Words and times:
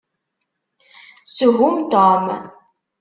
Shum 1.33 1.87
Tom! 1.91 2.23